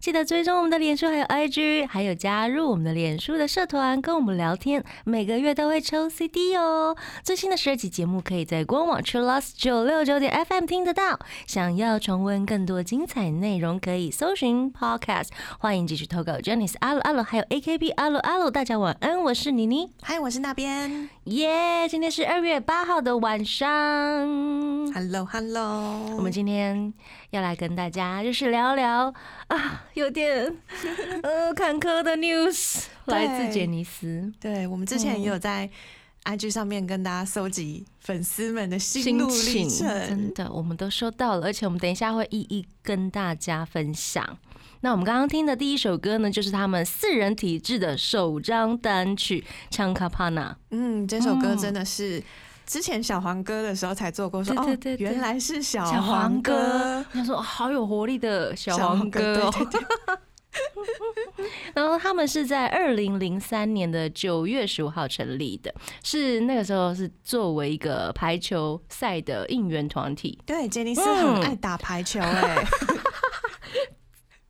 [0.00, 6.96] 记得追踪我们的脸书还有 IG，还有加入我们的脸书的社团，跟我们聊天，每个月都会抽 CD 哦。
[7.22, 11.18] 最新的十二集节目可以在官网 c h i l l o s 九六九点 FM 听得到。
[11.46, 15.28] 想要重温更多精彩内容，可以搜寻 Podcast。
[15.58, 19.92] 欢迎继续投稿 j a n i c e 阿鲁阿鲁，还有 AKB 阿鲁阿鲁，大家晚安，我是妮妮。
[20.00, 21.10] 嗨，我是那边。
[21.24, 23.68] 耶今天是二月八号的晚上。
[24.94, 26.16] Hello，Hello。
[26.16, 26.94] 我们今天
[27.30, 29.12] 要来跟大家就是聊聊
[29.48, 30.56] 啊，有点
[31.22, 35.70] 呃坎坷的 news，对来自杰尼斯对我们之前也有在
[36.24, 40.34] IG 上面跟大家搜集粉丝们的心路历情，真。
[40.34, 44.38] 的我们都收到了，而且我们等一下会一一跟大家分享。
[44.82, 49.40] 那我们刚刚听的第一首歌呢，就是他们四人体制的首张单曲
[49.70, 50.50] 《唱卡帕纳》。
[50.70, 52.22] 嗯，这首歌嗯真的是
[52.70, 54.64] 之前小黄哥的时候才做过，说哦，
[54.98, 57.04] 原来是小小黄黄歌歌。
[57.12, 59.50] 他说哦好有活力的小小黄哥
[61.74, 70.38] 然后他们是在二零零三年的九月十五号成立的，是那个时候是作为一个排球赛的应援团体。
[70.46, 71.34] 对，杰尼斯嗯。
[71.34, 72.64] 很爱打排球哎，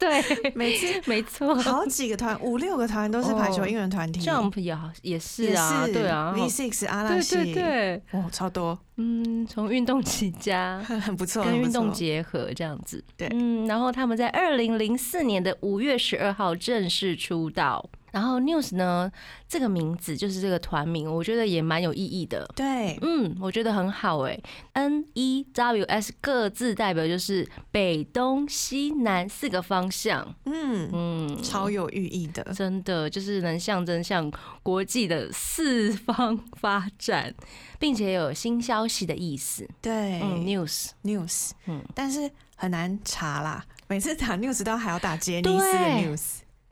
[0.00, 0.22] 对，
[0.56, 1.54] 每次 没错。
[1.54, 4.20] 好几个团，五六个团都是排球哦应援团体。
[4.20, 10.80] Jump 也好也是啊，是对啊，，V Six 阿拉对西，对对，哦，超多，嗯，从运动起家。
[10.80, 17.88] 很 不错，跟运动结合这样子，对嗯，然后他们在二零零四年的五月十二号正式出道。
[18.12, 19.10] 然后 News 呢，
[19.48, 22.46] 这个名字就是这个团名，我觉得也蛮有意义的。
[22.54, 24.38] 对，嗯，我觉得很好哎。
[24.72, 30.34] N E W S 各自代表就是北东西南四个方向。
[30.44, 32.42] 嗯，嗯，超有寓意的。
[32.54, 34.30] 真的就是能象征向
[34.62, 37.34] 国际的四方发展，
[37.78, 39.68] 并且有新消息的意思。
[39.80, 43.64] 对嗯，news，，news，嗯但是很难查啦。
[43.88, 46.22] 每次打 news 都还要打杰尼斯的 news，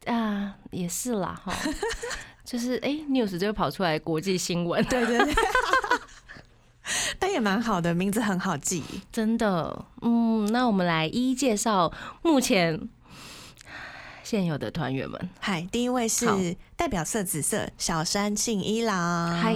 [0.09, 1.55] 啊，也是啦哈。
[2.45, 5.35] 就是哎、n e w s 就会跑出来国际新闻，对对对，
[7.21, 8.83] 但也蛮好的，名字很好记。
[9.13, 9.85] 真的。
[10.01, 11.93] 嗯，那我们来一一介绍
[12.23, 12.89] 目前
[14.25, 15.29] 现有的团员们。
[15.41, 19.55] 嗨，第一位是代表色紫色小山庆一郎，嗨，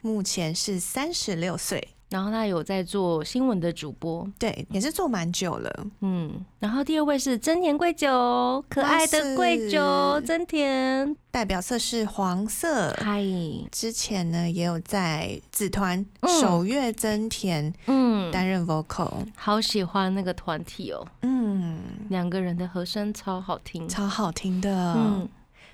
[0.00, 5.86] 目前是三十六岁，然后他有在做新闻的主播，对，也是做蛮久了。
[6.02, 12.94] 嗯，然后第二位是真田贵久，可爱的贵久真田，代表色是黄色。
[12.98, 13.24] 嗨，
[13.70, 16.38] 之前呢，也有在子团嗯。
[16.38, 21.78] 首月真田嗯，担任 vocal，好喜欢那个团体哦，嗯，
[22.10, 24.94] 两个人的和声超好听，超好听的。
[24.94, 25.26] 嗯，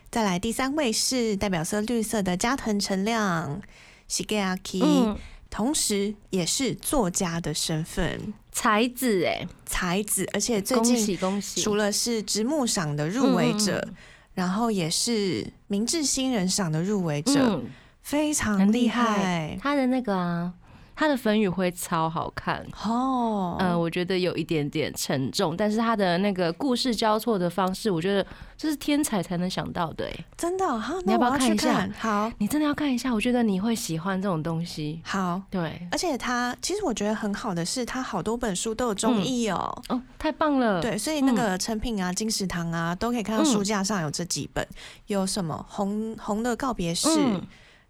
[0.09, 3.61] 再来第三位是代表色绿色的加藤成亮
[4.09, 5.17] Shigeaki，、嗯，
[5.51, 13.95] 同时也是作家的身份，才子哎，才子，而且最恭近喜恭喜，除了是直木赏的入围者，嗯
[14.35, 17.67] 然后也是明治新人赏的入围者，嗯，
[18.03, 20.55] 非常厉害，他的那个啊，
[20.99, 22.67] 他的粉语灰超好看。
[22.85, 28.27] 哦，呃，我觉得有一点点沉重，但是他的那个故事交错的方式，我觉得
[28.57, 30.05] 这是天才才能想到的。
[30.07, 31.93] 哎，真的哦好，你要不要看一下看？
[32.01, 35.01] 好你真的要看一下，我觉得你会喜欢这种东西。
[35.05, 35.41] 好。
[35.49, 39.83] 对，而且他其实我觉得很好的是，他好多本书都有中译哦。
[39.91, 44.67] 哦，太棒了。，对，所以那个成品啊、金石堂啊，都可以看到嗯书架上有这几本，
[45.07, 47.47] 有什么红红的告别式，嗯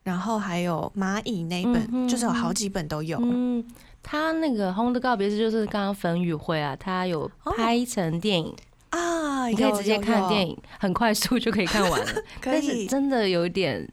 [0.08, 3.18] 然后还有蚂蚁那一本，嗯就是有好几本都有。
[3.20, 3.62] 嗯，
[4.02, 8.56] 他那个《红的告别式》就是刚刚粉语会啊，他有拍成电影，
[8.88, 12.00] 啊，你可以直接看电，影，很快速就可以看完
[12.40, 12.86] 但是以。
[12.86, 13.86] 真的有一点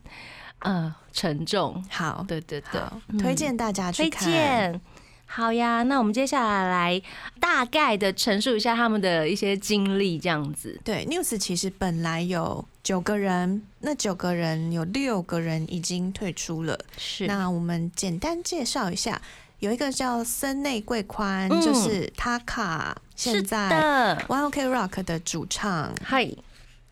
[0.60, 1.84] 呃沉重。
[1.90, 4.24] 好，对对对推荐大家去看。
[4.24, 4.82] 荐。
[5.28, 7.02] 好呀，那我们接下来来
[7.40, 10.80] 大概的陈述一下他们的一些经历，这样子。
[10.84, 16.80] 对，News 其实本来有九个人，那九个人有六个人已经退出了。
[16.98, 19.22] 是那我们简单介绍一下，
[19.60, 25.94] 有一个叫森内贵宽，嗯就是他卡是现在的，One OK Rock 的主唱。
[26.02, 26.30] 嗨，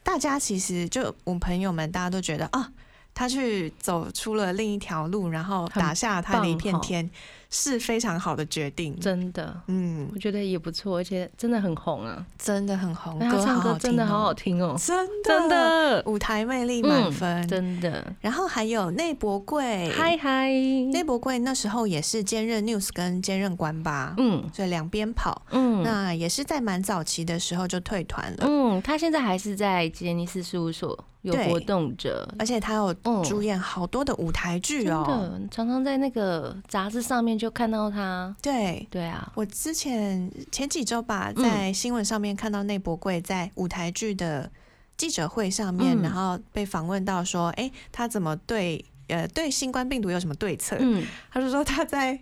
[0.02, 2.72] 大家其实就我朋友们，大家都觉得啊，
[3.14, 7.10] 他去走出了另一条路，然后打下了他的一片天，
[7.54, 9.00] 是非常好的决定。
[9.00, 14.74] 真的，嗯，我觉得也不错，而且真的很红啊，真的很红，那他唱歌真的好好听听哦。
[14.74, 15.30] 哦，，真的？
[15.30, 16.04] 真的。
[16.08, 17.42] 舞台魅力满分。
[17.44, 20.50] 嗯真的，然后还有内博贵，嗨嗨，
[20.92, 24.44] 内博贵那时候也是兼任 news 跟兼任官吧，嗯。
[24.52, 25.44] 所以两边跑。
[25.52, 25.84] 嗯。
[25.84, 33.24] 那也是在蛮早期的时候就退团了，嗯，他现在还是在杰尼斯事务所有活动着，而且他有嗯。
[33.24, 35.06] 主演好多的舞台剧真哦。
[35.08, 44.50] 的常常在那个杂志上面就看到他，对，对啊，我之前前几周吧，嗯在新闻上面看到内博贵在舞台剧的
[44.96, 46.02] 记者会上面，嗯。
[46.04, 50.78] 然后被访问到说，哎、他怎么对呃对新冠病毒有什么对策？
[50.80, 52.18] 嗯，他就说他在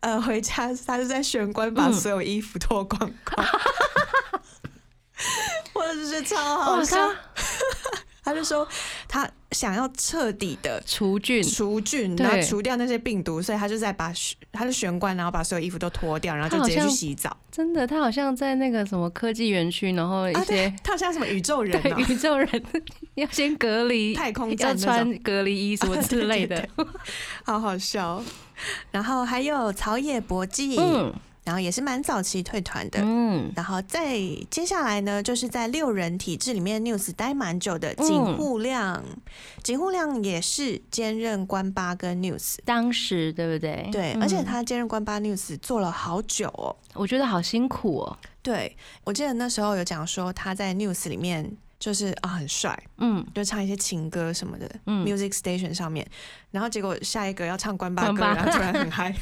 [0.00, 1.92] 呃回家，他就在玄关把嗯。
[1.92, 3.46] 所有衣服脱光光，
[5.74, 6.96] 我就是超好，笑。
[6.96, 7.14] 他。
[8.24, 8.66] 他就说
[9.08, 14.12] 他想要彻底的除菌，除菌，然后除掉那些病毒，所以他就在把
[14.52, 17.36] 他的玄关，然后把所有衣服都脱掉，然后就直接去洗澡。
[17.50, 22.48] 真的，他好像在那个什么科技园区，然后一啊，些对，他好像什么宇宙人宇宙人
[23.14, 26.56] 要先隔离，太空要站穿隔离衣什么 之类的。
[26.76, 26.86] 对。
[27.44, 28.22] 好好笑。
[28.92, 31.12] 然后还有草野博纪，嗯
[31.44, 33.00] 然后也是蛮早期退团的。
[33.02, 34.18] 嗯，然后再
[34.50, 39.02] 接下来呢，就是在六人体制里面，News 待蛮久的嗯井户亮，
[39.62, 43.88] 井户亮也是兼任关八跟 News，当时对不对？
[43.90, 44.22] 对，嗯。
[44.22, 46.74] 而且他兼任关八 News 做了好久哦。
[46.94, 48.18] 我觉得好辛苦哦。
[48.42, 51.48] 对我记得那时候有讲说他在 News 里面
[51.78, 53.24] 就是啊很帅，嗯。
[53.34, 55.00] 就唱一些情歌什么的、嗯。
[55.00, 56.06] M u s i c Station 上面，
[56.50, 59.14] 然后结果下一个要唱关八歌，然后突然很嗨，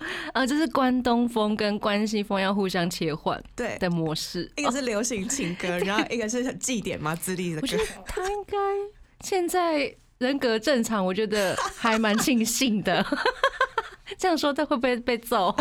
[0.34, 4.50] 呃，就是关东风跟关西风要互相切换对，的模式。
[4.56, 7.62] 一个是流行情歌， 然后一个是祭典嘛，资历的歌。
[7.62, 8.56] 我觉，得他应该
[9.20, 13.04] 现在人格正常，我觉得还蛮庆幸的。
[14.16, 15.54] 这样说他会不会被揍？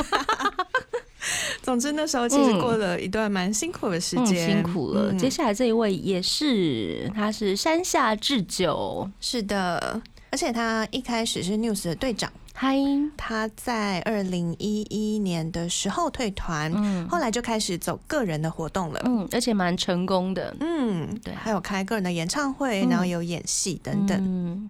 [1.62, 5.12] 总之那时候其实过了一段蛮辛苦的时嗯，间，辛苦了。
[5.12, 5.18] 嗯。
[5.18, 10.01] 接下来这一位也是，他是山下智久，是的，
[10.31, 12.75] 而且他一开始是 News 的队长，嗨，
[13.15, 19.00] 他在二零一一年的时候退团，嗯后来就开始走个人的活动了。
[19.06, 24.18] 嗯，而且蛮成功的，嗯，对啊还有开个人的演唱会，嗯然后有演戏等等。
[24.19, 24.68] 嗯，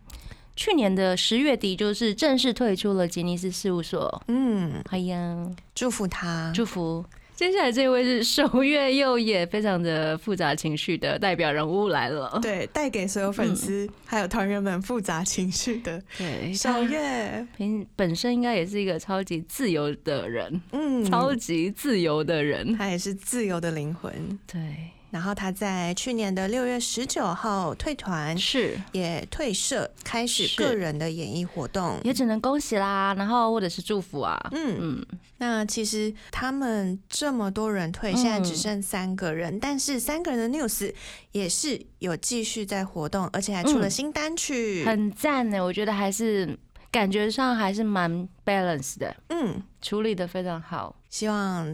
[0.58, 4.22] 去年的十月底，就是正式退出了吉尼斯事务所。
[4.28, 6.52] 嗯，哎呀，祝福他。
[6.54, 7.06] 祝福。
[7.38, 12.40] 接下来这位是守月佑也，非常的复杂情绪的代表人物来了。
[12.42, 22.76] 对，带给所有粉丝、还有团员们复杂情绪的对，守月，平本身应该也是一个超级自由的人，嗯，超级自由的人。
[22.76, 24.12] 他也是自由的灵魂。
[24.52, 24.60] 对，
[25.10, 32.00] 然后他在去年的六月十九号退团，是，也退社，开始是个人的演艺活动。
[32.04, 34.38] 也只能恭喜啦，然后或者是祝福啊。
[34.52, 35.06] 嗯，嗯，
[35.38, 40.94] 那其实他们这么多人退，现在只剩三个人，但是三个人的 news
[41.32, 44.84] 也是有继续在活动，而且还出了嗯新单曲。
[44.86, 46.58] 很赞呢，我觉得还是
[46.92, 50.96] 感觉上还是蛮 balance 的，嗯，处理的非常好。
[51.10, 51.66] 希望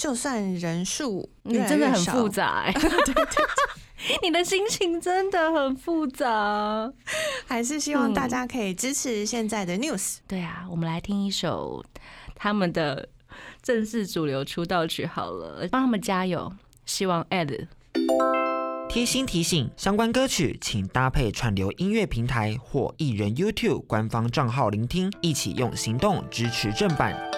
[0.00, 2.74] 就算人数你真的很复， 杂哎、
[4.22, 6.90] 你的心情真的很复杂。
[7.46, 10.16] 还是希望嗯大家可以支持现在的 news。
[10.26, 11.84] 对啊，我们来听一首
[12.34, 13.10] 他们的
[13.62, 16.50] 正式主流出道曲好了，帮他们加油。
[16.86, 17.66] 希望 ad
[18.88, 27.29] 贴心提醒：相关歌曲请搭配串流音乐平台或艺人 YouTube 官方账号聆听，一起用行动支持正版。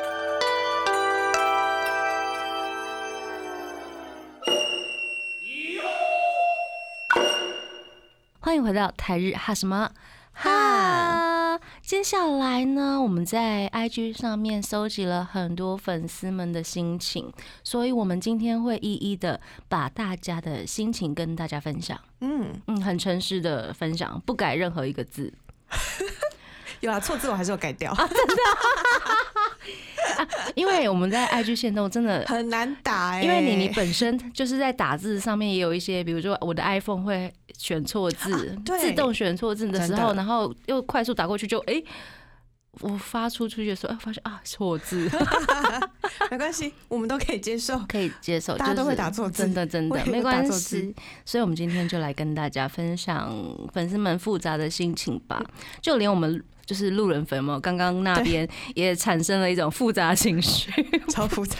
[8.52, 9.90] 欢迎回到台日哈什么
[10.34, 11.58] 哈。
[11.80, 17.32] 接下来呢，我们在 IG 上面搜集了很多粉丝们的心情，
[17.64, 19.40] 所以我们今天会一一的
[19.70, 21.98] 把大家的心情跟大家分享。
[22.20, 25.32] 嗯，嗯，很诚实的分享，不改任何一个字。
[26.80, 27.90] 有啊，错字我还是要改掉，
[30.54, 41.82] 因为我们在 IG 线动真的很难打哎、因为你你本身就是在打字上面也有一些，比如说我的 iPhone 会选错字，自动选错字的时候，的然后又快速打过去就，哎，
[42.80, 45.08] 我发出出去的时候，哎，发现啊错字，
[46.30, 47.78] 没关系，我们都可以接受。
[47.88, 50.94] 可以接受，大家都就是会打错字真的真的 没关系。
[51.24, 53.32] 所以，我们今天就来跟大家分享
[53.72, 55.42] 粉丝们复杂的心情吧，
[55.80, 56.42] 就连我们。
[56.72, 60.70] 就是路人粉嘛，刚刚那边也产生了一种复杂情绪。
[61.12, 61.58] 超复杂，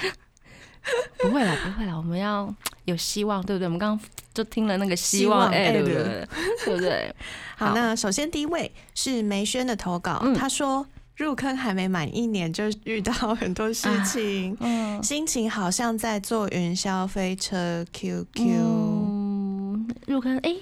[1.21, 2.52] 不会啦，不会啦，我们要
[2.87, 3.66] 有希望，对不对？
[3.66, 6.26] 我们刚刚就听了那个希希望望哎对不对？
[6.64, 7.14] 对不对？
[7.57, 10.87] 好，那首先第一位是梅轩的投稿，嗯他说
[11.19, 17.85] 入坑还没满一年就遇到很多事情，嗯心情好像在坐云霄飞车。
[17.92, 20.57] QQ，、嗯，入坑哎、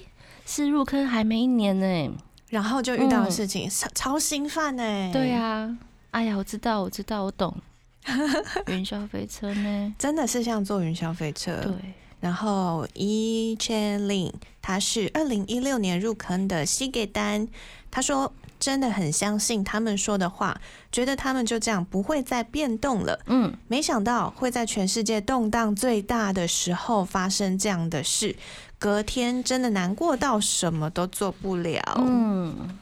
[0.44, 2.12] 是入坑还没一年呢、
[2.50, 5.10] 然后就遇到的事情，超超兴奋呢。
[5.12, 5.74] 对、啊，
[6.10, 7.56] 哎呀，我知道，我知道，我懂。
[8.66, 9.94] 云霄飞车呢？
[9.98, 11.54] 真的是像坐云霄飞车。
[11.62, 11.74] 对，
[12.20, 17.46] 然后 E Chen Lin，他是二零一六年入坑的西给丹，
[17.90, 23.20] 他说真的很相信他们说的话，觉得他们就这样不会再变动了。
[23.26, 28.34] 嗯，没想到会在全世界动荡最大的时候发生这样的事，
[28.80, 31.82] 隔天真的难过到什么都做不了。
[31.98, 32.78] 嗯，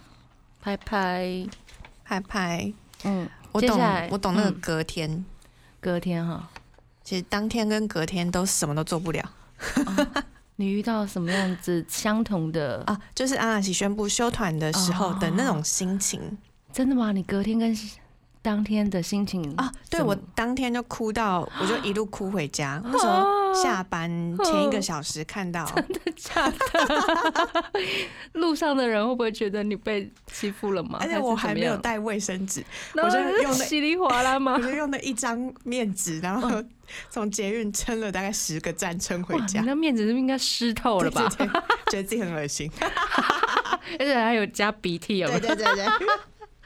[0.63, 1.45] 拍拍，
[2.05, 5.25] 拍拍，嗯，我懂我懂那个嗯隔天，
[5.81, 6.49] 隔天哈，
[7.03, 9.29] 其实当天跟隔天都什么都做不了
[10.55, 12.85] 你遇到什么样子相同的？
[12.87, 16.39] 啊，就是阿拉西宣布休团的时候的那哦种心情。
[16.73, 17.11] 真的吗？
[17.11, 17.77] 你隔天跟
[18.49, 22.81] 当天的心情啊，对我当天就哭到，我就一路哭回家。
[22.83, 24.09] 那时候下班
[24.43, 27.65] 前一个小时看到， 真的假的？
[28.41, 30.97] 路上的人会不会觉得你被欺负了吗？
[31.03, 32.65] 而且我还没有带，带卫生纸，
[32.95, 34.59] 我就用的 稀里哗啦吗我？
[34.59, 36.51] 就用那一张面纸，然后
[37.11, 39.67] 从捷运撑了大概十个站撑回，家你。
[39.67, 41.29] 那面子是不是应该湿透了吧？
[41.91, 42.73] 觉得自己很恶心。
[43.99, 45.41] 而且还有加鼻涕，有没有？
[45.41, 46.09] 对对对对。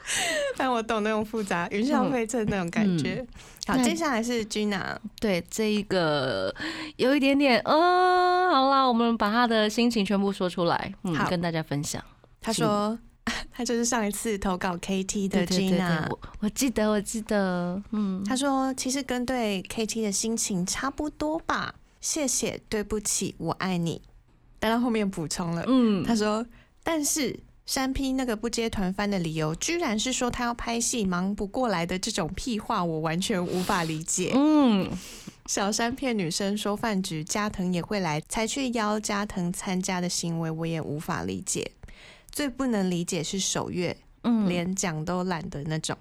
[0.57, 3.25] 但我懂那种复杂云霄飞车那种感觉。
[3.67, 6.53] 好，接下来是 Gina，对，这一个
[6.97, 12.03] 有一点点，嗯，好啦，我们把他的心情全部说出来，嗯，好跟大家分享。
[12.41, 12.99] 他说
[13.53, 21.75] 他就是上一次投稿 KT 的 Gina，，我我记得，我记得，嗯，他说其实跟对 KT 的心情差不多吧。
[22.01, 24.03] 谢谢，对不起，我爱你。
[24.59, 26.45] 但他后面补充了，嗯，他说，
[26.83, 27.39] 但是。
[27.73, 34.33] 山 P 那个不接团番的理由，居然是说他要拍戏忙不过来的这种屁话，我完全无法理解。
[34.35, 34.91] 嗯，
[35.47, 41.73] 小山骗女生说饭局，加藤也会来，才去邀加藤参加的行为，我也无法理解。
[42.31, 45.97] 最不能理解是守月，嗯，连讲都懒得那种。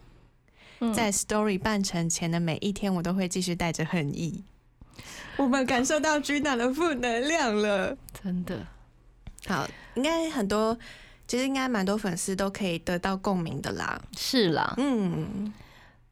[0.82, 4.44] 嗯在 story 办成前的每一天，我都会继续带着恨意。
[5.38, 7.98] 我们感受到 Gina 的负能量了。
[8.22, 8.68] 真的，
[9.48, 10.78] 好，应该很多，
[11.32, 13.98] 其实应该蛮多粉丝都可以得到共鸣的啦。
[14.18, 15.54] 是啦，嗯，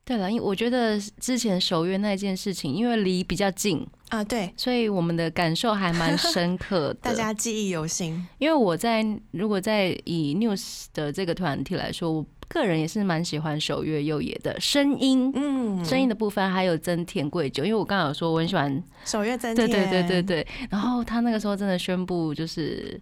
[0.06, 6.98] 对了，因为我觉得之前守约那件事情，因为离比较近，啊，对，所以我们的感受还蛮深刻的。
[7.04, 8.26] 大家记忆犹新。
[8.38, 15.30] 因为我在如果在以 News 的这个团体来说，我个人也是蛮喜欢守月佑也的声音。
[15.36, 20.48] 嗯，声音的部分还有增田贵久，因为我刚刚有说我很喜欢，守月增对田，对对对对。
[20.70, 23.00] 然后他那个时候真的宣布就是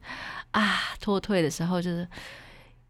[0.51, 2.07] 啊脱退的时候，就是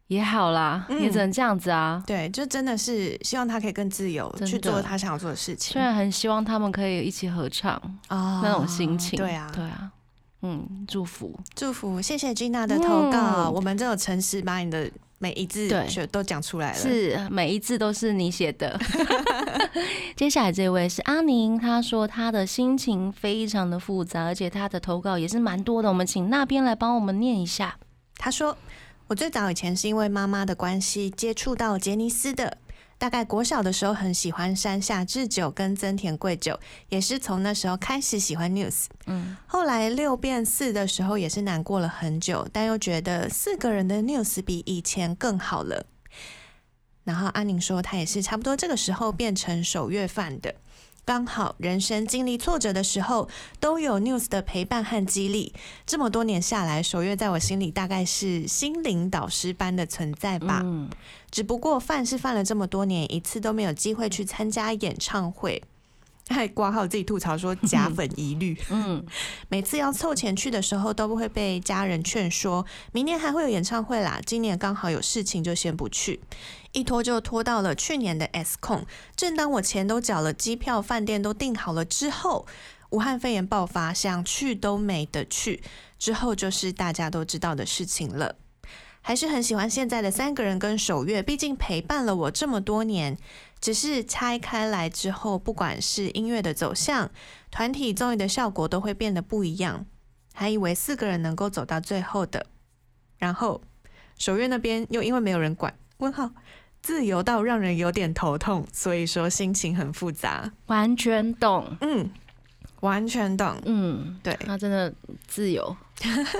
[0.08, 2.02] 也好啦，嗯也只能这样子啊。
[2.08, 7.74] 对，就真的是希望他可以更自由去做他想要做的事情虽然很希望他们可以一起合唱
[8.08, 9.92] 啊那种心情，对啊，对啊，
[10.44, 11.38] 嗯，祝福。
[11.56, 15.68] 祝福，谢谢 Gina 的投稿，嗯我们这有诚实把你的每一字
[16.12, 16.78] 都讲出来了。
[16.78, 18.80] 是每一字都是你写的。
[20.16, 25.90] 接下来这位是阿宁，他说他的心情非常的复杂，而且他的投稿也是蛮多的。
[25.90, 27.78] 我们请那边来帮我们念一下。
[28.16, 28.58] 他说
[29.08, 32.58] ：“我最早以前是因为妈妈的关系接触到杰尼斯的，
[32.98, 38.86] 大概国小的时候很喜欢山下智久跟增田贵久，也是从那时候开始喜欢 News。
[39.06, 45.86] 嗯，后来六变四的时候也是难过了很久，但又觉得四个人的 News 比以前更好了。
[47.04, 50.56] 然后阿宁说，他也是差不多这个时候变成守月饭的。
[51.08, 53.30] 刚好人生经历挫折的时候，
[53.62, 55.54] 都有 News 的陪伴和激励。
[55.86, 60.60] 这么多年下来，守月在我心里大概是心灵导师般的存在吧。
[60.66, 60.90] 嗯，
[61.32, 65.64] 只不过犯是犯了这么多年，一次都没有机会去参加演唱会。
[66.30, 69.06] 还挂号自己吐槽说 假粉疑虑， 嗯，
[69.50, 76.20] 每次要凑钱去的时候，都会被家人劝说，明年还会有演唱会啦，今年刚好有事情就先不去，
[76.74, 78.86] 一拖就拖到了去年的 S 控。
[79.16, 82.46] 正当我钱都缴了，机票、饭店都订好了之后，
[82.90, 85.64] 武汉肺炎爆发，想去都没得去。
[85.98, 88.36] 之后就是大家都知道的事情了。
[89.02, 93.18] 还是很喜欢现在的三个人跟守月，毕竟陪伴了我这么多年。
[93.60, 97.10] 只是拆开来之后，不管是音乐的走向、
[97.50, 99.86] 团体综艺的效果，都会变得不一样。
[100.34, 102.46] 还以为四个人能够走到最后的，
[103.18, 103.62] 然后
[104.18, 106.30] 守月那边又因为没有人管，问号
[106.82, 110.52] 自由到让人有点头痛，所以说心情很复杂。
[110.68, 111.76] 完全懂。
[111.82, 112.12] 嗯，
[112.82, 113.60] 完全懂。
[113.66, 114.94] 嗯，对他真的
[115.26, 115.76] 自由，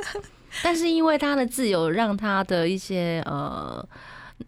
[0.62, 3.84] 但是因为他的自由，让他的一些呃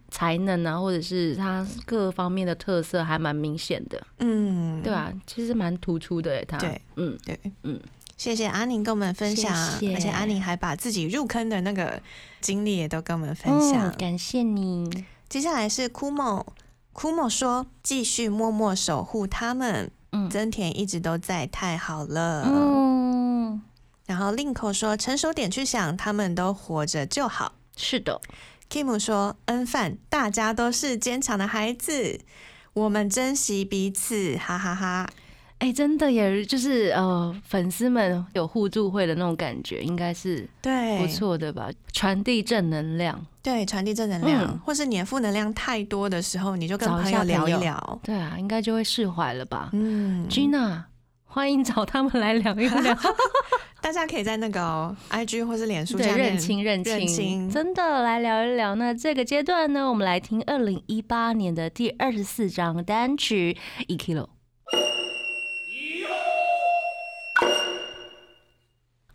[0.09, 7.79] 才能啊，或者是他各方面的特色还蛮明显的，嗯，对啊，其实蛮突出的耶他，对，嗯，对，嗯，
[8.17, 9.95] 谢谢阿宁跟我们分享，谢谢。
[9.95, 12.01] 而且阿宁还把自己入坑的那个
[12.41, 13.89] 经历也都跟我们分享。
[13.89, 16.45] 嗯感谢你，接下来是枯某，
[16.93, 20.29] 枯某说继续默默守护他们，嗯。
[20.29, 22.43] 增田一直都在，太好了。
[22.45, 23.61] 嗯，
[24.05, 27.53] 然后令口说成熟点去想，他们都活着就好。
[27.75, 28.19] 是的，
[28.69, 32.19] Kim 说恩范，大家都是坚强的孩子，
[32.73, 35.09] 我们珍惜彼此，哈哈哈。
[35.57, 41.69] 哎、真的耶就是呃，粉丝们有互助会的那种感觉，应该是对，不错的吧？
[41.91, 44.59] 传递正能量，对，传递正能量，嗯。
[44.59, 47.99] 或是你的负能量太多的时候，你就跟朋友聊一聊。
[48.03, 50.85] 对啊，应该就会释怀了吧、嗯，g i n a
[51.31, 52.97] 欢迎找他们来聊一聊，
[53.81, 58.73] 大家可以在那个哦、IG 或是脸书对，下面认清认清，认清真的来聊一聊。
[58.73, 63.55] 那这个阶段呢，我们来听二零一八年的第二十四张单曲
[63.87, 64.25] 《一 kilo》。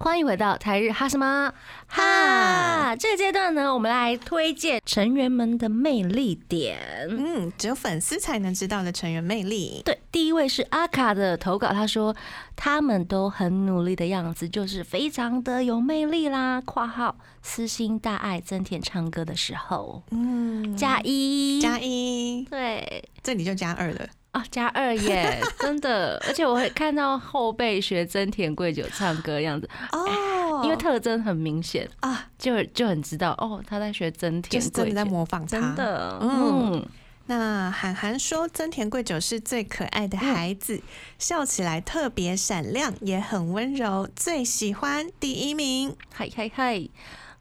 [0.05, 1.51] 欢迎回到台日哈什么
[1.87, 2.95] 哈？
[2.95, 6.77] 这个阶段呢，我们来推荐成员们的魅力点。
[7.09, 9.81] 嗯，只有粉丝才能知道的成员魅力。
[9.83, 12.15] 对，第一位是阿卡的投稿，他说
[12.55, 16.61] 他们都很努力的样子，就是非常的有魅力啦。
[16.67, 24.07] （括号私心大爱增田唱歌的时候，嗯，加一加一，对这里就加二了。
[24.35, 35.47] 啊，加二耶，真的，而且我会看到后辈学真田贵久唱歌样子，哦因为特征很明显，啊，就就很知道哦，他在学增就是真的在田贵久，模仿他。
[35.47, 36.87] 真的，嗯嗯，
[37.27, 40.83] 那韩寒说，真田贵久是最可爱的孩子，
[41.17, 45.95] 笑起来特别闪亮，也很温柔，最喜欢第一名。
[46.13, 46.89] 嗨嗨嗨。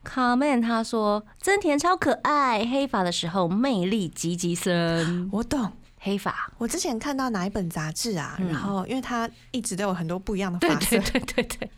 [0.04, 5.30] 卡曼他说真田超可爱，黑发的时候魅力极极深。
[5.32, 5.72] 我懂，
[6.04, 8.48] 黑发，我之前看到哪一本杂志啊，嗯。
[8.48, 11.42] 然后因为他一直都有很多不一样的对发色，对对对。
[11.44, 11.70] 对，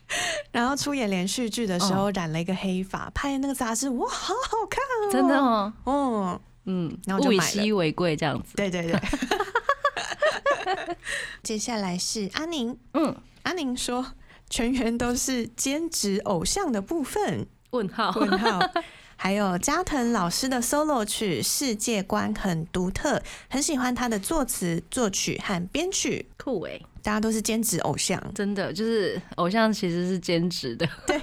[0.51, 8.57] 然后出演连续剧的时候染了一个黑发，拍那个杂志，哇，好好看哦，真的，哦，嗯，嗯，然后就以稀为贵这样子。
[8.57, 9.01] 对对对。
[11.45, 14.05] 接下来是阿宁，嗯，阿宁说
[14.51, 18.59] 全员都是兼职偶像的部分，问号，问号。
[19.17, 26.29] 还有加藤老师的 solo 曲，世界观很独特，很喜欢他的作词、作曲和编曲。
[26.37, 28.23] 酷哎，大家都是兼职偶像。
[28.35, 30.89] 真的就是偶像其实是兼职的。
[31.07, 31.21] 对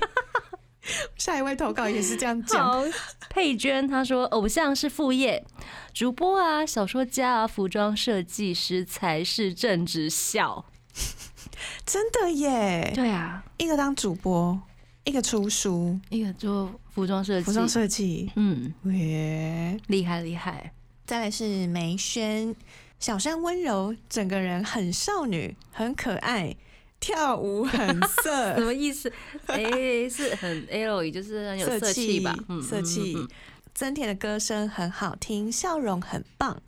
[1.16, 2.84] 下一位投稿也是这样讲，
[3.30, 5.46] 佩娟她说偶像是副业，
[5.94, 10.66] 主播啊、小说家啊、服装设计师才是正职校。
[11.86, 12.92] 真的耶！
[12.94, 14.60] 对啊，一个当主播，
[15.06, 19.80] 一个出书，一个做服装设计，服装设计，嗯，耶！
[19.88, 20.74] 厉害厉害。
[21.06, 22.56] 再来是梅轩，
[23.00, 26.56] 小山温柔，整个人很少女，很可爱，
[27.00, 29.12] 跳舞很色 什，么意思？
[29.48, 32.36] 哎、是很 L，就是很有色气吧？
[32.48, 33.14] 嗯色气。
[33.16, 33.28] 嗯嗯嗯
[33.74, 36.62] 增田的歌声很好听，笑容很棒，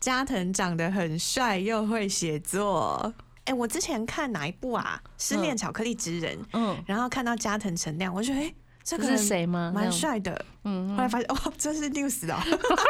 [0.00, 3.12] 加藤长得很帅，又会写作。
[3.44, 4.98] 哎、我之前看哪一部啊？
[5.18, 8.54] 《失恋巧克力职人》嗯，然后看到加藤成亮，我就觉得哎、这
[8.86, 9.72] 这是个是谁吗？
[9.74, 10.40] 蛮，帅的。
[10.62, 12.36] 嗯，后来发现哦，这是 news 哦。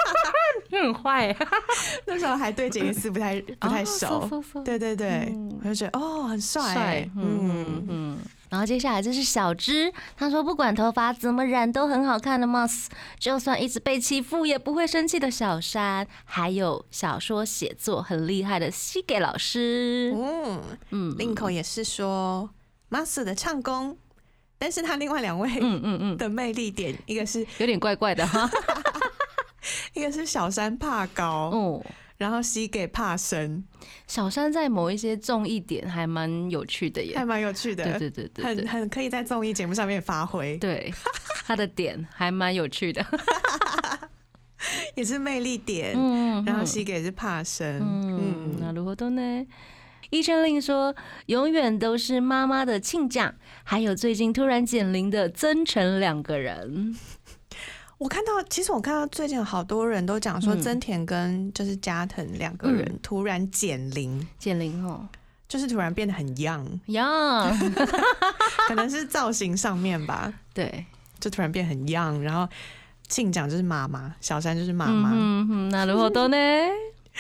[0.71, 1.35] 你很坏，
[2.07, 4.29] 那时候还对杰尼斯不太不太熟。
[4.63, 8.19] 对对对，嗯我就觉得哦，很帅嗯嗯。
[8.51, 12.87] 然后接下来就是小芝，她说不管头发怎么染都很好看的 Moss，
[13.19, 22.51] 就算一直被欺负也不会生气的小山，还有小说写作很厉害的西给老师，嗯，嗯林口也是说
[22.91, 23.97] Moss 的唱功，
[24.59, 28.51] 但是他另外两位嗯嗯嗯，的魅力点，一个是有点怪怪的哈，
[29.95, 31.85] 一个是小山怕高，哦。
[32.19, 33.63] 然后西给怕生，
[34.07, 37.15] 小山在某一些综艺点还蛮有趣的耶。
[37.15, 40.91] 还，蛮有趣的，对对对对很，很可以在综艺节目上面发挥，对，
[41.45, 43.05] 他的点还蛮有趣的，
[44.97, 45.93] 也是魅力点。
[45.95, 49.47] 嗯，然后西给是怕生，嗯，嗯，那如何都呢？
[50.11, 50.95] 医生令说，
[51.27, 56.97] 永远都是妈妈的亲家，还有最近突然减龄的曾诚两个人。
[57.99, 65.09] 我看到，其实我看到最近好多人都讲说，嗯增田跟就是加藤两个人嗯突然减龄，减龄哦，
[65.49, 67.57] 就是突然变得很 young young，，
[68.69, 70.85] 可能是造型上面吧，对，
[71.19, 72.47] 就突然变很 young，然后
[73.09, 75.11] 庆长就是妈妈，小山就是妈妈。
[75.15, 76.37] 嗯哼，那如何都呢？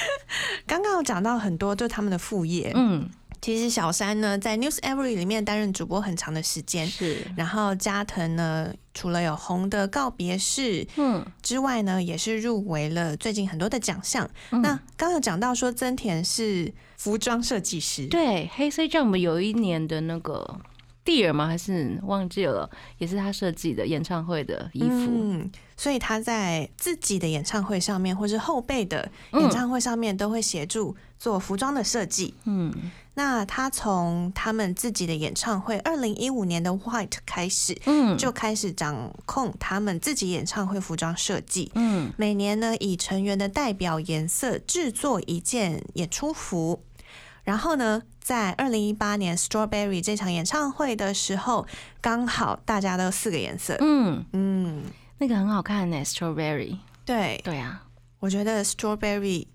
[0.66, 3.09] 刚刚有讲到很多，就他们的副业，嗯，
[3.40, 6.87] 其实小山呢，在 News Every 里面担任主播很长的时间。
[6.87, 14.28] 是，然后加藤呢，除了有《红的告别式》嗯，之外呢，也是入围了最近很多的奖项。
[14.50, 14.62] 嗯。
[14.62, 20.61] 那刚刚有讲到说，增田是服装设计师，对，黑 C Jump 有一年的那个
[21.07, 21.47] Dear 吗？
[21.47, 22.69] 还是忘记了？
[22.99, 25.09] 也是他设计的演唱会的衣服。
[25.09, 32.35] 嗯，所以他在自己的演唱会上面，或是后辈的演唱会上面，都会协助做服装的设计。
[32.45, 32.75] 嗯
[33.19, 41.71] 那他从他们自己的演唱会二零一五年的 White 开始，嗯，就开始掌控他们自己演唱会服装设计。
[41.77, 46.83] 嗯每年呢，以成员的代表颜色制作一件演出服。
[47.46, 51.64] 然后呢，在二零一八年 Strawberry 这场演唱会的时候，
[52.00, 53.76] 刚好大家都四个颜色。
[53.78, 54.82] 嗯，嗯，
[55.18, 56.76] 那个很好看呢，Strawberry。
[57.04, 57.85] 对，对啊，
[58.18, 59.46] 我觉得 Strawberry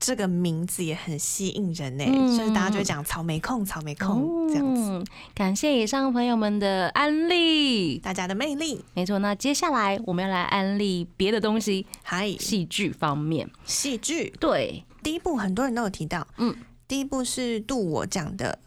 [0.00, 2.36] 这个名字也很吸引人呢、嗯。
[2.36, 7.98] 就是大家就会讲草莓控、草莓控这样子，嗯，感谢以上朋友们的安利。
[7.98, 8.84] 大家的魅力。
[8.94, 13.48] 没错，那接下来我们要来安利别的东西，嗨，戏剧方面。
[13.64, 14.34] 戏剧。
[14.40, 16.52] 对，第一部很多人都有提到，嗯，
[16.88, 18.58] 第一部是杜我讲的，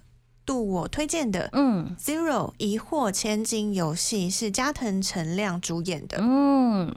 [0.46, 1.50] 杜我推荐的。
[1.54, 6.96] 嗯 Zero 疑惑千金游戏是加藤成亮主演的，嗯。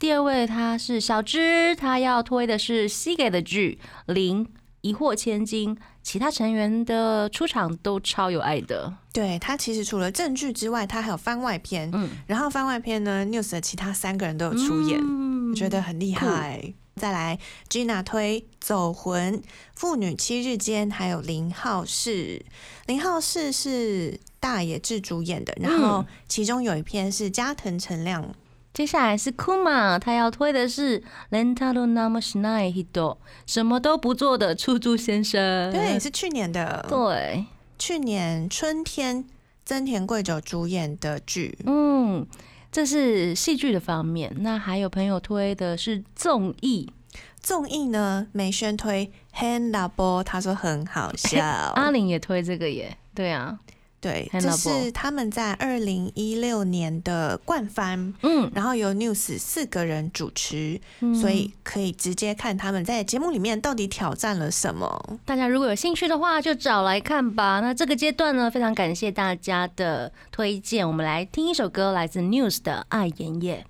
[0.00, 3.78] 第二位他是小芝，他要推的是西给的剧
[4.12, 4.46] 《零
[4.80, 8.92] 疑惑千金》，其他成员的出场都超有爱的。
[9.12, 16.74] 对他其实除了正剧之外，他还有番外篇，嗯，然后番外篇呢，News 的其他三个人都有出演，嗯我觉得很厉害。
[16.96, 19.34] 再来，Gina 推《走魂》
[19.74, 22.44] 《妇女七日间》，还有零号室。
[22.86, 28.34] 零号室是大野智主演的，然后嗯其中有一篇是加藤成亮。
[28.72, 33.14] 接下来是 Kuma，他要推的是《Rentaro Namo Shinai Hito》，
[33.46, 35.72] 什么都不做的出租先生。
[35.72, 37.44] 对，是去年的，对，
[37.78, 39.24] 去年春天
[39.64, 41.56] 增田贵久主演的剧。
[41.66, 42.26] 嗯，
[42.74, 44.34] 这是戏剧的方面。
[44.40, 46.90] 那还有朋友推的是综艺，
[47.40, 51.40] 综艺呢，美宣推《Hand Labo》，他说很好笑。
[51.78, 52.98] 阿玲也推这个耶。
[53.14, 53.56] 对啊，
[54.04, 65.18] 对这是他们在二零一六年的冠番，嗯，然后由 News 四个人主持，嗯所以可以直接看他们在节目里面到底挑战了什么。
[65.24, 67.60] 大家如果有兴趣的话，就找来看吧。
[67.60, 70.86] 那这个阶段呢，非常感谢大家的推荐。
[70.86, 73.64] 我们来听一首歌，来自 News 的《爱妍叶》。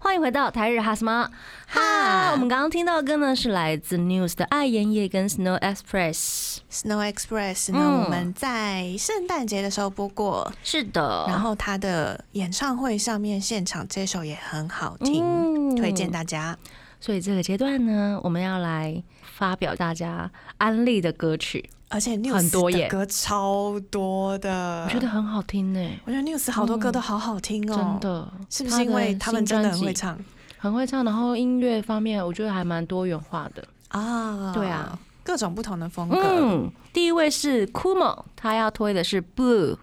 [0.00, 1.28] 欢迎回到台日哈什么
[1.66, 2.30] 哈？
[2.32, 6.58] 我们刚刚听到的歌呢，是来自 News 的《爱言叶》跟 Snow Express。
[6.70, 16.56] Snow Express 呢，嗯我们在圣诞节的时候播过，是的，然后他的演唱会上面现场这首也很好听，嗯推荐大家。
[17.00, 30.18] 所以这个阶段呢，我们要来发表大家安利的歌曲，而且 News 多耶的歌超多的，我觉得很好听呢、我觉得 News 好多歌都好好听哦，真，的，是不是因为他们真的很会唱
[30.58, 33.64] 很会唱，然后音乐方面我觉得还蛮多元化的。
[33.88, 34.52] 啊？
[34.52, 36.16] 对啊，各种不同的风格。
[36.20, 39.76] 嗯，第一位是 Kumo，他要推的是 Blue。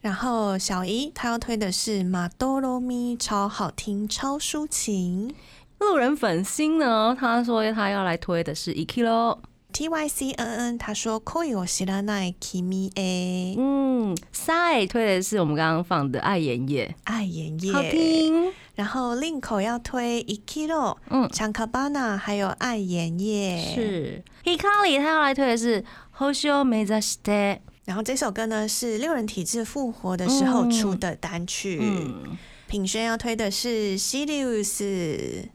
[0.00, 5.34] 然后小姨她要推的是马多罗咪，超好听，超抒情。
[5.78, 9.38] 路人粉心呢，他说他要来推的是 Ikiro。
[9.72, 12.90] T Y C N N 他说 Koi o s h i r a n a kimi
[12.96, 17.82] a 嗯，Sai 推的是我们刚刚放的《爱妍叶爱妍》，好。
[17.82, 18.52] 听。
[18.74, 23.74] 然后令口要推 Ikiro、嗯，强卡巴纳，还有爱妍叶。。
[23.74, 25.84] 是 Hikari 他要来推的是
[26.16, 27.58] “Hoshio Mezashite。
[27.84, 31.78] 然后这首歌呢是六人体质复活的时候嗯出的单曲。
[31.80, 32.36] 嗯。
[32.68, 35.48] 品轩要推的是 Sirius。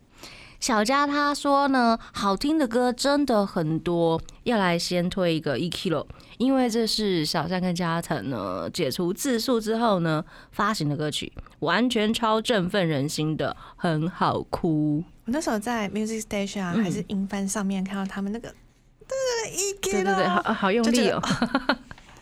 [0.64, 6.06] 小佳他说呢，好听的歌真的很多，要来先推一个 E Kilo，
[6.38, 10.24] 因为这是小山跟嘉诚呢解除自诉之后呢
[10.54, 15.04] 发行的歌曲，完全超振奋人心的，很好哭。
[15.26, 18.48] 我那时候在 Music Station 啊，嗯还是音翻上面看到他们那个，
[19.06, 21.22] 对对对对，好好用力哦，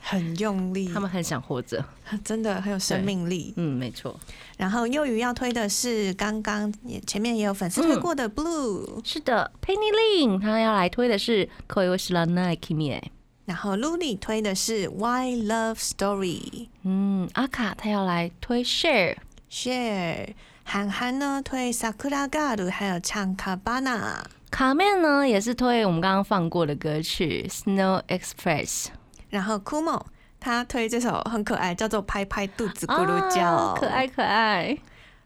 [0.01, 1.83] 很用力，他们很想活着。
[2.25, 3.53] 真的很有生命力。
[3.55, 4.19] 嗯，没错，
[4.57, 13.01] 然后幼鱼要推的是刚刚也前面也有粉丝推过的 Blue，、是的，Penny Lin 他要来推的是 Koi s h i r a n a Kimi。
[13.45, 16.67] 然后 Luli 推的是 Why Love Story。
[16.83, 19.17] 嗯，阿卡他要来推 Share。
[19.49, 20.29] Share，
[20.63, 24.19] 韩寒呢推 Sakura Garu，还有唱 Cabana。
[24.49, 28.87] 卡面呢也是推我们刚刚放过的歌曲 Snow Express。
[29.31, 29.99] 然后 Kumo
[30.39, 34.77] 他推这首很可爱，叫做拍拍肚子咕噜叫，啊可爱可爱，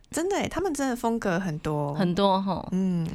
[0.10, 2.66] 真的，他们真的风格很多，很多哈。
[2.72, 3.06] 嗯，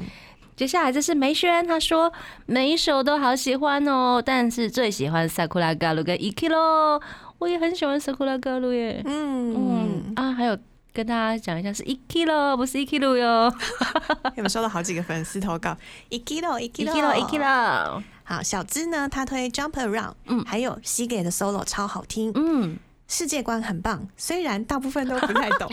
[0.56, 2.12] 接下来这是梅轩，他说
[2.46, 7.00] 每一首都好喜欢哦，但是最喜欢 Sakura Garu 跟 Ikiro，
[7.38, 9.02] 我也很喜欢 Sakura Garu 耶。
[9.06, 9.54] 嗯。
[9.54, 10.58] 嗯，啊，还有
[10.92, 13.52] 跟大家讲一下是 Ikiro，不是 Ikiro 哟。
[14.36, 15.76] 有收到好几个粉丝投稿
[16.10, 25.68] ，Ikiro Ikiro Ikiro Ikiro，好，小资呢，他推 Jump Around，嗯，还有西给的 solo 超好听，嗯，世界观很棒，虽然大部分都不太懂，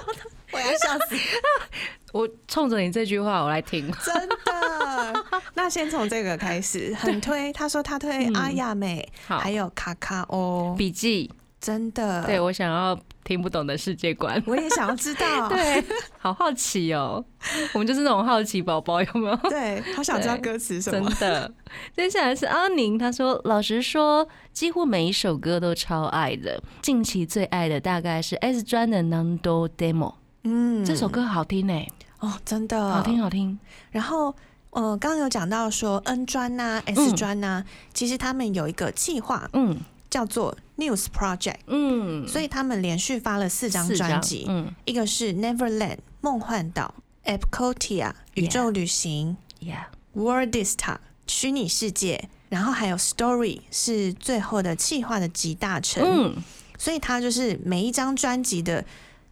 [0.50, 1.16] 我要笑死，
[2.14, 3.92] 我冲着你这句话我来听。
[4.02, 5.24] 真的。
[5.52, 7.52] 那先从这个开始，很推。
[7.52, 9.38] 他说他推阿亚美，好。
[9.38, 12.24] 还有卡卡哦，笔记，真的。
[12.24, 14.42] 对我想要听不懂的世界观。
[14.46, 15.46] 我也想要知道。
[15.50, 15.84] 对，
[16.18, 17.22] 好好奇哦，
[17.74, 19.36] 我们就是那种好奇宝宝，有没有？
[19.50, 21.10] 对，好想知道歌词什真么。
[21.20, 21.52] 的。
[21.94, 26.58] 接下来是阿宁，他说：“老实说，几乎每一首歌都超爱的。
[26.80, 30.12] 近期最爱的大概是 S 专的《Nando Demo》，
[30.44, 31.86] 嗯，这首歌好听哎，
[32.20, 33.20] 哦，真的好听。
[33.20, 33.58] 好听。
[33.90, 34.34] 然后。
[34.70, 37.64] 呃，刚刚有讲到说 N 专呐、S 专呐，
[37.94, 39.74] 其实他们有一个计划嗯
[40.10, 44.74] 叫做 News Project，嗯，所以他们连续发了四张专辑，嗯。
[44.84, 46.94] 一个是 Neverland 梦幻岛、
[47.24, 56.42] Epcotia 宇宙旅行、，Yeah，Worldista 虚拟世界，然后还有 Story 是最后的企划的集大成，嗯。
[56.78, 58.84] 所以它就是每一张专辑的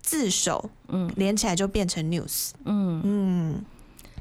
[0.03, 1.11] 字首嗯。
[1.17, 3.65] 连起来就变成 News，嗯，嗯，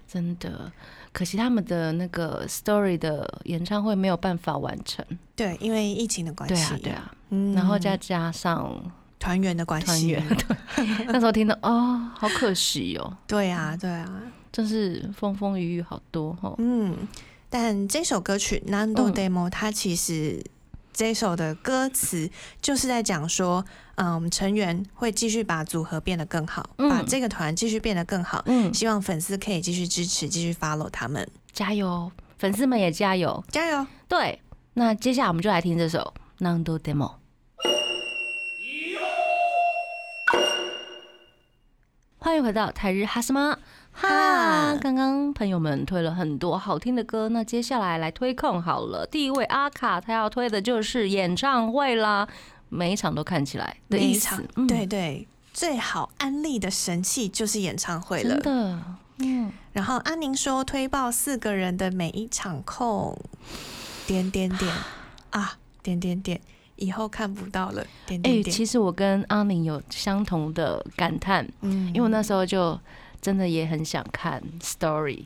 [0.07, 0.71] 真的。
[1.15, 7.53] 可惜他们的那个 Story 的演唱会没有办法完成，对，因为疫情的关系，对啊对啊，嗯。
[7.53, 8.77] 然后再加上
[9.17, 10.27] 团员的关系，团员，
[10.75, 16.53] 对，那时候听到哦，好可惜哦，对啊，对啊，真是风风雨雨好多哦。
[16.57, 16.93] 嗯，
[17.49, 19.13] 但这首歌曲《Nando 嗯。
[19.13, 20.43] Demo》它其实
[20.95, 22.29] 这首的歌词
[22.61, 23.63] 就是在讲说，
[23.95, 33.43] 嗯，我们成员会继续把组合变得更好，嗯把这个团继续变得更好，嗯，希望粉丝可以继续支持，继续 follow 他们，加油，粉丝们也加油。
[33.49, 33.85] 加油！
[34.07, 34.41] 对，
[34.75, 37.09] 那接下来我们就来听这首《Nando Demo》。
[42.25, 43.55] 欢迎回到台日哈什么
[43.91, 44.77] 哈哈？
[44.81, 49.05] 刚刚朋友们推了很多好听的歌，那接下来来推控好了。
[49.05, 52.27] 第一位阿卡，他要推的就是演唱会啦，
[52.69, 54.65] 每一场都看起来的意思每一场，嗯。
[54.65, 58.39] 对对，最好安利的神器就是演唱会了。
[58.39, 58.41] 真。
[58.41, 58.83] 的，
[59.19, 63.15] 嗯，然后安宁说推爆四个人的每一场空，
[64.07, 64.73] 点点点。
[65.29, 66.41] 啊，点点点，
[66.77, 68.43] 以后看不到了，点哎。
[68.43, 71.87] 其实我跟阿宁有相同的感叹，嗯。
[71.87, 72.79] 因为我那时候就
[73.21, 75.23] 真的也很想看 Story，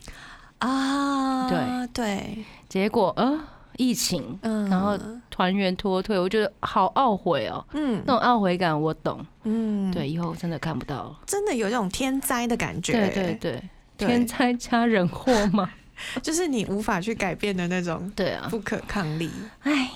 [0.59, 1.88] 啊，对。
[1.93, 3.39] 对，结果呃
[3.77, 4.69] 疫情，嗯。
[4.69, 4.97] 然后
[5.29, 8.03] 团员脱退，我觉得好懊悔哦，嗯。
[8.05, 11.19] 那种懊悔感我懂，嗯，对，，以后真的看不到了。
[11.25, 13.63] 真的有这种天灾的感觉，对对对，
[13.97, 14.07] 对。
[14.07, 15.69] 天灾加人祸嘛。
[16.23, 19.29] 就是你无法去改变的那种对啊，不可抗力。
[19.63, 19.91] 哎，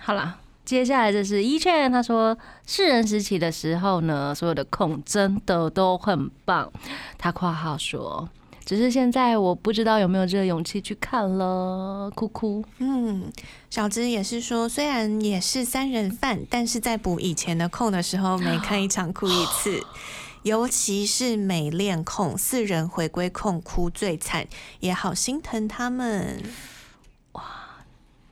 [0.00, 6.72] 好啦，接下来就是一劝，他说世人时期的时候呢，所有的空真的都很棒。
[7.18, 8.28] 他括号说，
[8.64, 12.64] 只是现在我不知道有没有这个勇气去看了，哭哭。
[12.78, 13.30] 嗯，
[13.68, 19.82] 小芝也是说，虽然也是三人饭，但是在补以前的空的时候，每看一场哭一次。
[20.44, 24.46] 尤其是美恋控四人回归控哭最惨，
[24.80, 26.42] 也好心疼他们。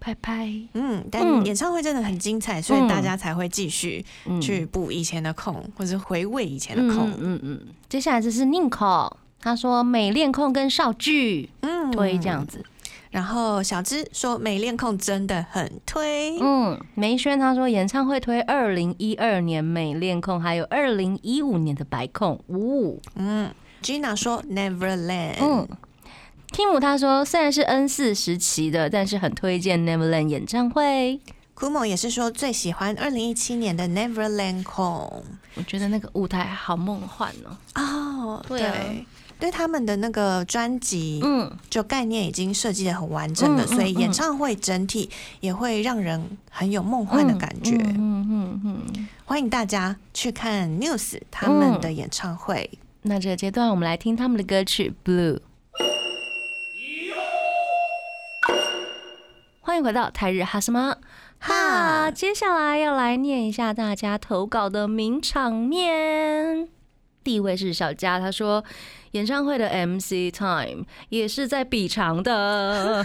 [0.03, 7.11] 拍拍，嗯，但嗯演唱会真的很精彩，所以嗯大家才会继续嗯去补以前的空，或者回味以前的嗯空。
[7.11, 7.61] 嗯嗯嗯。
[7.89, 12.45] 接下来这是宁可，他说美恋控跟少剧嗯推这样。
[12.45, 12.65] 子。
[13.13, 16.37] 然后小芝说美恋控真的很推。
[16.41, 22.43] 嗯，梅轩他说演唱会推二零一二年美恋控，还有二零一五年的白控。
[22.49, 23.51] 呜、嗯
[23.83, 25.37] ，Gina 说 Neverland。
[25.41, 25.69] 嗯
[26.53, 31.21] ，Tim 他说虽然是 N 四时期的，但是很推荐 Neverland 演唱会。
[31.55, 35.25] Kumo 也是说最喜欢二零一七年的 Neverland 控。
[35.55, 37.57] 我觉得那个舞台好梦幻哦。
[37.75, 38.75] 哦，对啊
[39.39, 45.11] 对他们的那个专辑，嗯，就概念已经设计的很完整了，所以演唱会整体
[45.41, 47.77] 也会让人很有梦幻的感觉。
[47.77, 49.09] 嗯嗯嗯嗯。
[49.25, 52.71] 欢迎大家去看 News 他们的演唱会。
[53.03, 55.37] 那这个阶段我们来听他们的歌曲《Blue》。
[59.83, 60.97] 迎回到台日哈什么
[61.41, 66.69] 哈，接下来要来念一下大家投稿的名场面。
[67.25, 68.65] 第一位是小佳，他说
[69.11, 73.05] 演唱会的 MC time 也是在比长的，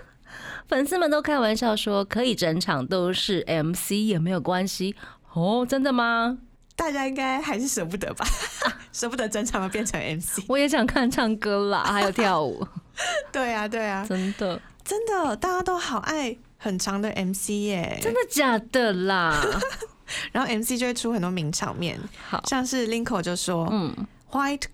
[0.68, 4.94] 粉丝们都开玩笑说可以整场都是 MC 也没有关系
[5.32, 6.36] 哦，真的吗？
[6.76, 8.26] 大家应该还是舍不得吧？
[8.92, 10.44] 舍不得整场都变成 MC。
[10.48, 12.66] 我也想看唱歌啦，还有跳舞，
[13.32, 19.40] 对啊，对啊，真的，真的，大家都好爱很长的 MC 耶，真的假的啦？
[20.32, 21.96] 然后 MC 就会出很多名场面，
[22.28, 23.94] 好，像是 Linko 就说，嗯
[24.32, 24.64] ，White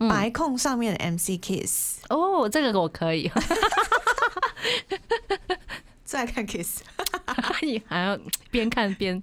[0.00, 3.30] 嗯白控上面的 MC kiss，哦，这个我可以，
[6.04, 6.80] 最爱看 kiss。
[7.62, 8.18] 你还要
[8.50, 9.22] 边看边。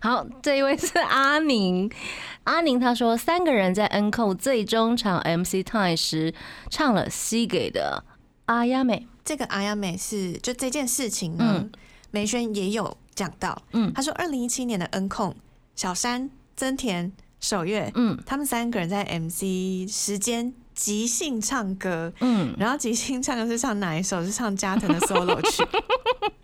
[0.00, 1.90] 好，这一位是阿宁。
[2.44, 6.32] 阿宁他说，三个人在 N 扣最终场 MC time 时
[6.70, 8.04] 唱了西给的
[8.46, 11.72] 《阿亚美这个阿亚美是就这件事情呢嗯，
[12.12, 13.92] 梅轩也有讲到，嗯。
[13.92, 15.34] 他说二零一七年的 N 控
[15.74, 18.16] 小山、增田、守月》，嗯。
[18.24, 22.12] 他们三个人在 MC 时间即兴唱歌。
[22.20, 24.22] 嗯，然后即兴唱歌是唱哪一首？
[24.24, 25.64] 是唱加藤的 solo 曲，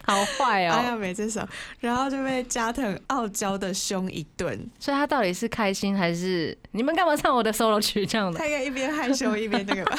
[0.05, 1.47] 好坏哦，哎呀，没这首，
[1.79, 4.59] 然后就被加藤傲娇的凶一顿。
[4.81, 8.39] 所以他到底是开心还是你们干嘛唱我的 solo 曲这样的？
[8.39, 9.99] 他应该一边害羞一边那个吧，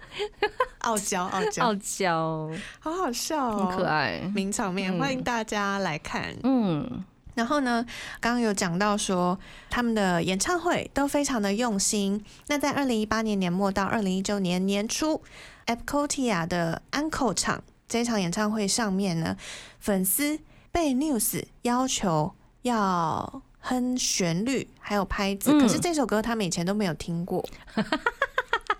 [0.82, 4.20] 傲娇傲娇，傲娇，好好笑哦，很可爱。
[4.34, 6.34] 名场面，嗯欢迎大家来看。
[6.42, 7.84] 嗯然后呢，
[8.20, 9.38] 刚刚有讲到说
[9.70, 12.24] 他们的演唱会都非常的用心。
[12.46, 15.22] 那在二零一八年年末到二零一九年年初
[15.66, 19.36] e p c o t i a 的 Uncle 场这场演唱会上面呢，
[19.78, 20.38] 粉丝
[20.72, 27.44] 被 News 要求要哼旋律还有拍子，嗯可是这首歌他们以前都没有听过。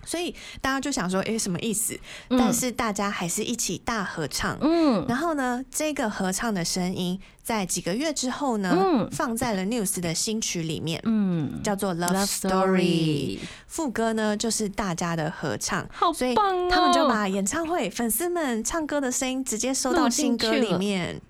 [0.05, 1.99] 所以大家就想说，诶，什么意思？
[2.29, 12.79] 嗯但是大家还是一起大合唱，嗯然后呢，这个合唱的声音在几个月之后呢，嗯放在了 News 的新曲里面，嗯叫做《Love, Story》。
[13.67, 16.35] 副歌呢就是大家的合唱，好所以！
[16.69, 21.21] 他们就把演唱会粉丝们唱歌的声音直接收到新歌里面。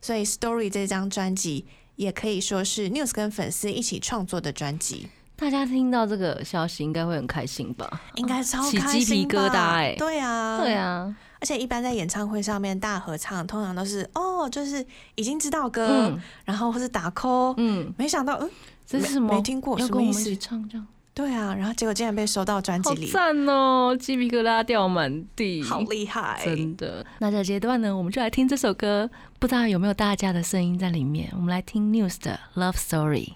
[0.00, 1.64] 所以《Story》这张专辑
[1.96, 8.00] 也可以说是 News 跟粉丝一起创作的专辑，大家听到这个消息应该会很开心吧？
[8.14, 10.72] 应该超起鸡皮疙瘩吧哎对啊，对。
[10.74, 18.50] 啊，而且一般在演唱会上面大合唱，通常都是哦，就是已经知道歌，嗯然后或是打 call，嗯，没想到，嗯，没
[18.86, 19.34] 这是什么？
[19.34, 20.36] 没听过，要跟我们一什么意思起？
[20.38, 23.94] 唱这样，对啊，然后结果竟然被收到专辑好里，赞哦！
[24.00, 26.40] 鸡皮疙瘩掉满地，好厉害！
[26.42, 27.04] 真的。
[27.18, 31.28] 那这个阶段呢，我们就来听这首歌，不知道有没有大家的声音在里面？
[31.34, 33.28] 我们来听 News 的《Love Story》。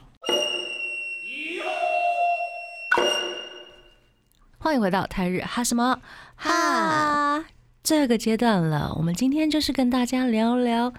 [4.62, 5.98] 欢迎回到泰日哈什么
[6.36, 7.42] 哈
[7.82, 10.92] 这个阶段了，我们今天就是跟大家聊聊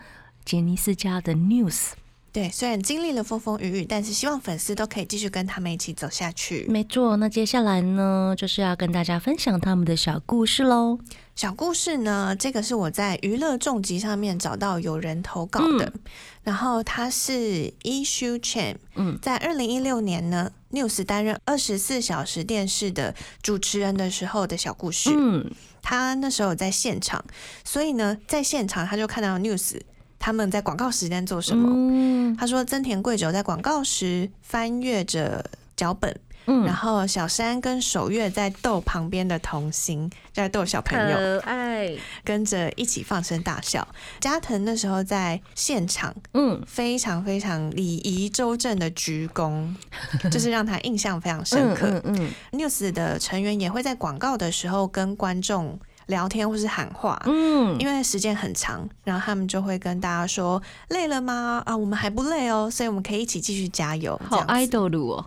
[0.44, 1.92] 杰尼斯家的 News。
[2.32, 6.66] 对，虽然经历了风风雨雨，但是希望粉丝都可以继续跟他们一起走下去。
[6.70, 10.98] 没错，那接下来呢，就是要跟大家分享他们的小故事喽。
[11.36, 15.94] 小故事呢，这个是我在娱乐重疾上面找到有人投稿的，
[16.42, 25.10] 然后他是 Issue Chen，嗯在二零一六年呢，News 担任二十四小时电视的主持人的时候的小故事。
[25.16, 25.50] 嗯
[25.84, 27.26] 他那时候有在现场，
[27.64, 29.82] 所以呢，在现场他就看到 News
[30.20, 31.70] 他们在广告时间做什么。
[31.74, 35.44] 嗯他说，增田贵久在广告时翻阅着
[35.76, 43.88] 脚本，嗯然后小山跟守月在逗旁边的童星，在逗小朋友，可爱，跟着一起放声大笑。
[44.20, 49.74] 加藤那时候在现场嗯非常非常礼仪周正的鞠躬，
[50.32, 51.88] 就是让他印象非常深刻。
[52.06, 57.22] 嗯嗯 News 的成员也会在广告的时候跟观众聊天或是喊话。
[57.26, 61.62] 嗯因为时间很长，然后他们就会跟大家说：“累了吗？
[61.66, 65.26] 啊，我们还不累哦，所以我们可以一起继续加油。”好 idol 哦，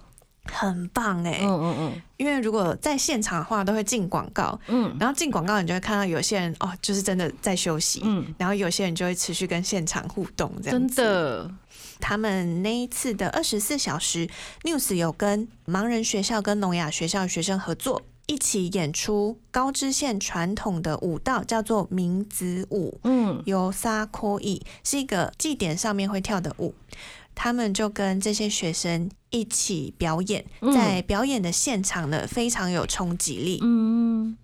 [0.53, 4.95] 很棒哎、嗯嗯因为如果在现场的话，都会进广告，嗯。
[5.01, 8.35] 然后进广告你就会看到有些人哦，就是真的在休息，嗯。
[8.39, 10.87] 然后有些人就会持续跟现场互动，真。
[10.95, 11.51] 的，
[11.99, 14.29] 他们那一次的二十四小时
[14.63, 22.99] news 有跟盲人学校跟聋哑学校的学生合作，一起演出高知县传统的舞蹈，叫做名子舞。
[23.05, 26.75] 嗯由萨科伊是一个祭典上面会跳的舞，
[27.35, 33.61] 他们就跟这些学生一起表演，嗯在表演的现场呢非常有冲击力。
[33.63, 34.37] 嗯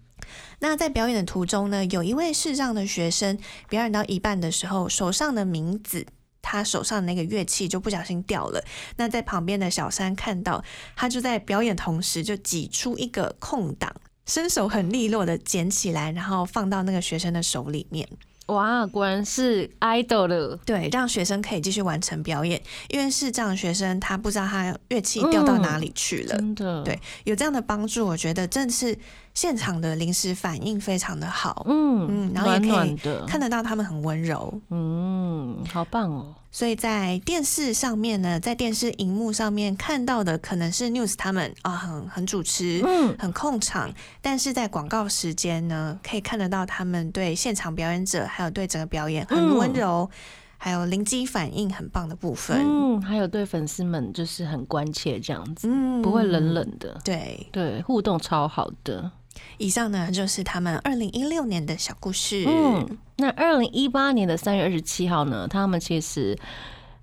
[0.58, 3.38] 那在表演的途中呢，有一位视障的学生
[3.70, 6.06] 表演到一半的时候，手上的名字。
[6.42, 8.64] 他手上那个乐器就不小心掉了，
[8.96, 10.64] 那在旁边的小三看到，
[10.96, 13.94] 他就在表演同时就挤出一个空档，
[14.26, 18.08] 伸手很利落的捡起来，然后放到那个学生的手里面。
[18.50, 26.36] 哇，果然是 idol 了，对，让学生可以继续完成表演，因为视障学生他不知道他乐器掉到哪里去了。
[26.36, 28.96] 真的，对，有这样的帮助，我觉得正是
[29.34, 32.96] 现场的临时反应非常的好，嗯嗯然后也可以，
[33.26, 34.60] 看得到他们很温柔。
[34.70, 43.88] 嗯，好棒哦，所以在电视上面呢，在电视荧幕上面看到的可能是 news 他们啊很很主持，嗯，很控场，
[44.20, 50.10] 但是在广告时间呢，可以看得到他们对现场表演者还有对整个表演很温柔，
[50.58, 52.58] 还有灵机反应很棒的部分。
[52.58, 56.52] 嗯，还有对粉丝们就是很关切这样子，嗯不会冷。
[56.52, 59.12] 冷的，对，对，互动超好的。
[59.58, 62.44] 以上呢就是他们二零一六年的小故事。
[62.46, 66.38] 嗯，那二零一八年的三月二十七号呢，他们其实。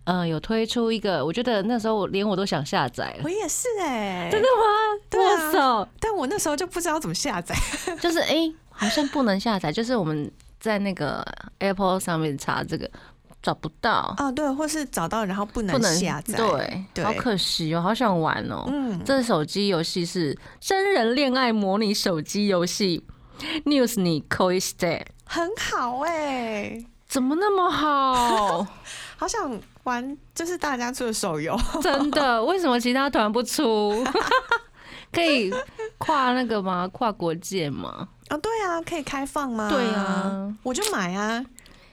[0.08, 5.04] 呃，有推出一个，我觉得那时候我连我都想下载了我，也是哎、真的吗？
[5.10, 5.22] 对
[5.60, 5.86] 啊！
[6.00, 7.54] 但我那时候就不知道怎么下载。
[8.00, 11.22] 就是哎、诶好像不能下载，就是我们在那个
[11.60, 12.90] Apple 上面查这个
[13.48, 16.36] 找不到，啊，对，或是找到然后不能下载。
[16.36, 18.66] 对，对好可惜哦，好想玩哦。
[18.68, 23.02] 嗯，这手机游戏是真人恋爱模拟手机游戏
[23.64, 28.68] ，News 你 c o i s t a y 很好哎、怎么那么好？
[29.16, 29.50] 好想
[29.84, 31.58] 玩，就是大家出的手游。
[31.82, 32.44] 真的？
[32.44, 34.04] 为什么其他团不出？
[35.14, 35.50] 可以
[35.98, 36.86] 跨那个吗？
[36.90, 38.10] 跨国界吗？
[38.30, 39.70] 哦，对啊，可以开放吗？
[39.72, 41.42] 对啊，我就买啊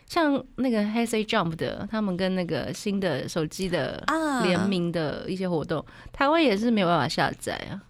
[0.06, 7.82] 像那个 Say Jump 的，他们跟那个新的手机的啊联名的一些活动，台湾也是没有办法下载啊，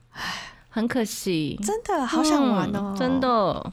[0.68, 1.58] 很可惜。
[1.62, 3.20] 真的好想玩哦、嗯真。
[3.20, 3.72] 的。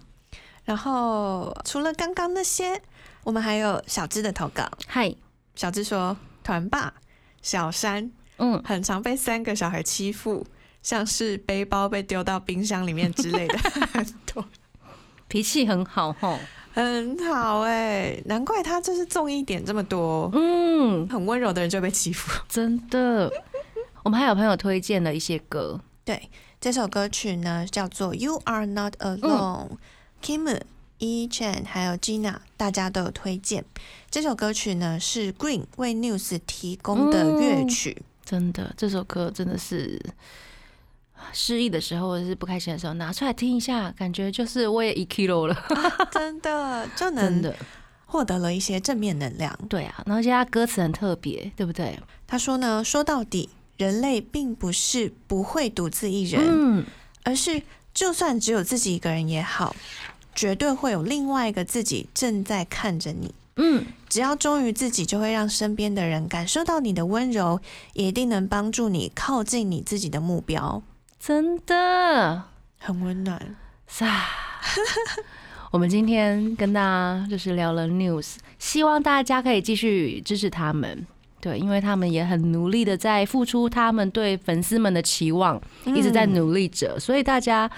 [0.64, 2.80] 然后除了刚刚那些，
[3.24, 4.70] 我们还有小智的投稿。
[4.88, 5.14] 嗨，
[5.56, 6.94] 小智说，团霸
[7.42, 10.46] 小山嗯，很常被三个小孩欺负，
[10.84, 13.58] 像是背包被丢到冰箱里面之类的，
[13.94, 14.46] 很多。
[15.28, 16.38] 脾气很好吼。
[16.74, 22.42] 很好哎、难怪他就是重一点这么多，嗯，很温柔的人就被欺负。
[22.48, 23.32] 真的。
[24.04, 29.70] 我们还有朋友推荐了一些歌，对，这首歌曲呢叫做《You Are Not Alone》、
[30.24, 30.60] Kim、
[30.98, 33.64] E Chan 还有 Gina 大家都有推荐。
[34.10, 38.02] 这首歌曲呢是 Green 为 News 提供的乐曲。
[38.26, 40.02] 真的，这首歌真的是
[41.34, 45.56] 失意的时候或者是不开心的时候拿出来听一下，感觉就是我也一 kilo 了，
[46.12, 47.56] 真的就真能的。
[48.06, 49.58] 获得了一些正面能量。
[49.70, 51.98] 对啊，然后而且他歌词很特别，对不对？
[52.28, 56.86] 他说呢，说到底，人类并不是不会独自一人，嗯，
[57.24, 57.62] 而是
[57.94, 59.74] 就算只有自己一个人也好，
[60.36, 63.34] 绝对会有另外一个自己正在看着你。
[63.56, 67.62] 嗯，只要忠于自己，就会让身边的人感受到你的温柔，
[67.94, 70.84] 也一定能帮助你靠近你自己的目标，
[71.24, 72.46] 真的，
[72.80, 73.40] 很温暖。
[73.86, 74.26] 撒。
[75.70, 81.06] 我们今天跟大家就是聊了 news，希望大家可以继续支持他们。
[81.40, 87.70] 对，因为他们也很努力的在付出他们对粉丝们的期望，一直在努力着，所以大家，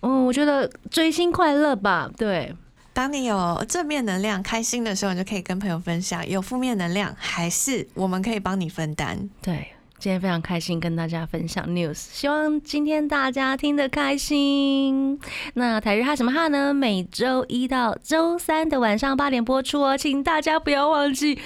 [0.00, 2.10] 嗯，我觉得追星快乐吧。
[2.16, 2.54] 对，
[2.94, 9.28] 当你有正面能量、开心的时候，你就可以跟朋友分享；有负面能量，还是我们可以帮你分担。
[9.42, 15.18] 对，今天非常开心跟大家分享 news，希望今天大家听得开心。
[15.54, 16.72] 那台日哈什么哈呢？
[16.72, 21.40] 每周一到周三的晚上八点播出哦，请大家不要忘记。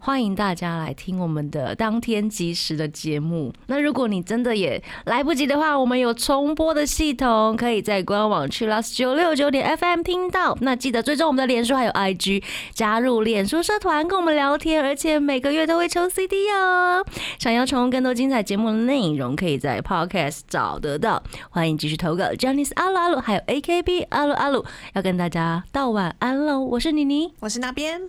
[0.00, 3.52] 欢迎大家来听我们的当天即时的节目。
[3.66, 10.56] 那如果你真的也来不及的话，我们有重播的系统，可以在官网去 Last 九六九点 FM 听到。
[10.60, 17.04] 那记得追踪我们的脸书还有 IG，加入脸书社团跟我们聊天，而且每个月都会抽 CD 哦。
[17.40, 21.20] 想要重温更多精彩节目的内容，可以在 Podcast 找得到。
[21.50, 26.60] 欢迎继续投稿 j a n i c e 阿鲁阿鲁，还有 AKB 阿鲁阿鲁，要跟大家道晚安喽。
[26.60, 28.08] 我是妮妮，我是那边，